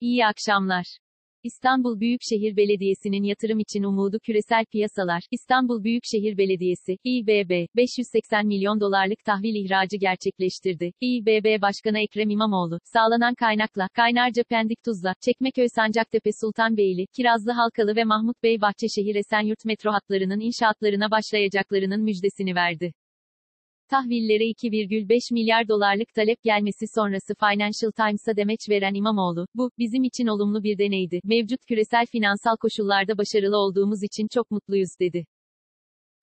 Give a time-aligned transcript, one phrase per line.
[0.00, 0.86] İyi akşamlar.
[1.42, 5.22] İstanbul Büyükşehir Belediyesi'nin yatırım için umudu küresel piyasalar.
[5.30, 10.92] İstanbul Büyükşehir Belediyesi, İBB, 580 milyon dolarlık tahvil ihracı gerçekleştirdi.
[11.00, 18.04] İBB Başkanı Ekrem İmamoğlu, sağlanan kaynakla, Kaynarca Pendik Tuzla, Çekmeköy Sancaktepe Sultanbeyli, Kirazlı Halkalı ve
[18.04, 22.92] Mahmut Bey Bahçeşehir Esenyurt metro hatlarının inşaatlarına başlayacaklarının müjdesini verdi.
[23.90, 30.26] Tahvillere 2,5 milyar dolarlık talep gelmesi sonrası Financial Times'a demeç veren İmamoğlu, bu, bizim için
[30.26, 35.24] olumlu bir deneydi, mevcut küresel finansal koşullarda başarılı olduğumuz için çok mutluyuz, dedi.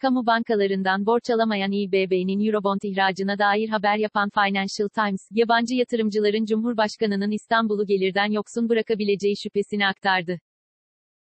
[0.02, 7.32] Kamu bankalarından borç alamayan İBB'nin Eurobond ihracına dair haber yapan Financial Times, yabancı yatırımcıların Cumhurbaşkanı'nın
[7.32, 10.40] İstanbul'u gelirden yoksun bırakabileceği şüphesini aktardı.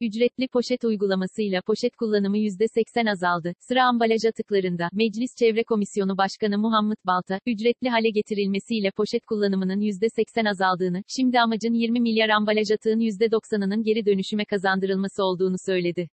[0.02, 3.52] Ücretli poşet uygulamasıyla poşet kullanımı %80 azaldı.
[3.60, 10.48] Sıra ambalaj atıklarında, Meclis Çevre Komisyonu Başkanı Muhammed Balta, ücretli hale getirilmesiyle poşet kullanımının %80
[10.48, 16.08] azaldığını, şimdi amacın 20 milyar ambalaj atığın %90'ının geri dönüşüme kazandırılması olduğunu söyledi.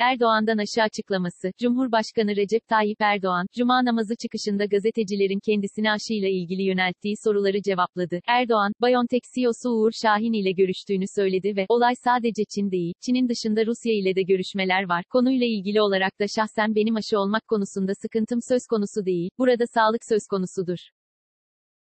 [0.00, 1.52] Erdoğan'dan aşı açıklaması.
[1.58, 8.20] Cumhurbaşkanı Recep Tayyip Erdoğan, Cuma namazı çıkışında gazetecilerin kendisine aşıyla ilgili yönelttiği soruları cevapladı.
[8.26, 13.66] Erdoğan, BioNTech CEO'su Uğur Şahin ile görüştüğünü söyledi ve, olay sadece Çin değil, Çin'in dışında
[13.66, 15.04] Rusya ile de görüşmeler var.
[15.10, 20.04] Konuyla ilgili olarak da şahsen benim aşı olmak konusunda sıkıntım söz konusu değil, burada sağlık
[20.08, 20.78] söz konusudur.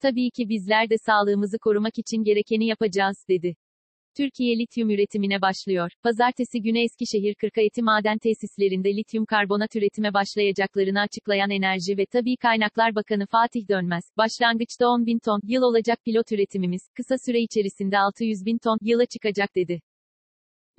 [0.02, 3.56] Tabii ki bizler de sağlığımızı korumak için gerekeni yapacağız, dedi.
[4.18, 5.92] Türkiye lityum üretimine başlıyor.
[6.04, 12.96] Pazartesi günü Eskişehir Kırkayeti maden tesislerinde lityum karbonat üretime başlayacaklarını açıklayan Enerji ve Tabi Kaynaklar
[12.96, 18.46] Bakanı Fatih Dönmez, başlangıçta 10 bin ton, yıl olacak pilot üretimimiz, kısa süre içerisinde 600
[18.46, 19.82] bin ton, yıla çıkacak dedi.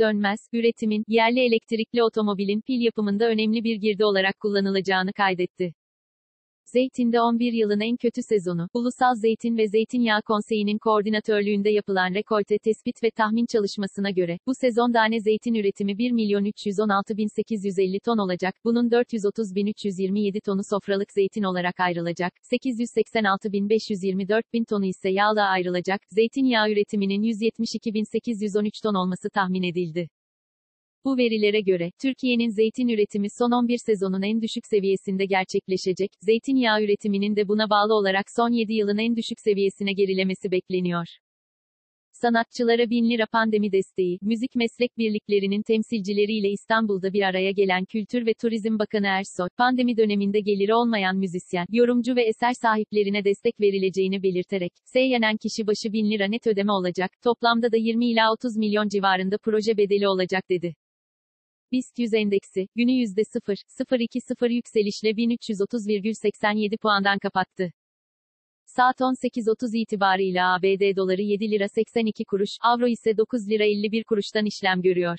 [0.01, 5.75] Dönmez, üretimin, yerli elektrikli otomobilin pil yapımında önemli bir girdi olarak kullanılacağını kaydetti.
[6.67, 13.03] Zeytin'de 11 yılın en kötü sezonu, Ulusal Zeytin ve Zeytinyağı Konseyi'nin koordinatörlüğünde yapılan rekolte tespit
[13.03, 18.19] ve tahmin çalışmasına göre, bu sezon tane zeytin üretimi 1 milyon 316 bin 850 ton
[18.19, 24.87] olacak, bunun 430 bin 327 tonu sofralık zeytin olarak ayrılacak, 886 bin 524 bin tonu
[24.87, 30.09] ise yağla ayrılacak, zeytinyağı üretiminin 172 bin 813 ton olması tahmin edildi.
[31.05, 37.37] Bu verilere göre, Türkiye'nin zeytin üretimi son 11 sezonun en düşük seviyesinde gerçekleşecek, zeytinyağı üretiminin
[37.37, 41.07] de buna bağlı olarak son 7 yılın en düşük seviyesine gerilemesi bekleniyor.
[42.13, 48.35] Sanatçılara 1000 lira pandemi desteği, müzik meslek birliklerinin temsilcileriyle İstanbul'da bir araya gelen Kültür ve
[48.35, 54.73] Turizm Bakanı Ersoy, pandemi döneminde geliri olmayan müzisyen, yorumcu ve eser sahiplerine destek verileceğini belirterek,
[54.85, 59.37] seyyanen kişi başı 1000 lira net ödeme olacak, toplamda da 20 ila 30 milyon civarında
[59.45, 60.75] proje bedeli olacak dedi.
[61.73, 67.73] BIST 100 endeksi, günü %0,020 yükselişle 1330,87 puandan kapattı.
[68.67, 74.47] Saat 18.30 itibarıyla ABD doları 7 lira 82 kuruş, avro ise 9 lira 51 kuruştan
[74.47, 75.19] işlem görüyor.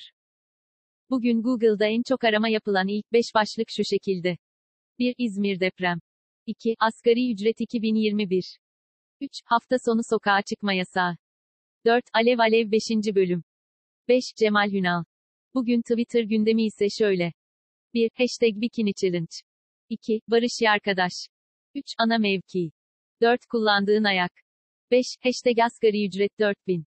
[1.10, 4.36] Bugün Google'da en çok arama yapılan ilk 5 başlık şu şekilde.
[4.98, 5.14] 1.
[5.18, 5.98] İzmir deprem.
[6.46, 6.74] 2.
[6.78, 8.58] Asgari ücret 2021.
[9.20, 9.30] 3.
[9.44, 11.16] Hafta sonu sokağa çıkma yasağı.
[11.84, 12.04] 4.
[12.14, 13.14] Alev Alev 5.
[13.14, 13.42] bölüm.
[14.08, 14.24] 5.
[14.36, 15.04] Cemal Hünal.
[15.54, 17.32] Bugün Twitter gündemi ise şöyle.
[17.94, 18.10] 1.
[18.14, 19.36] Hashtag Bikini Challenge.
[19.88, 20.20] 2.
[20.28, 21.12] Barış Yarkadaş.
[21.74, 21.84] 3.
[21.98, 22.70] Ana mevki.
[23.20, 23.46] 4.
[23.46, 24.32] Kullandığın ayak.
[24.90, 25.06] 5.
[25.22, 26.84] Hashtag asgari ücret 4000.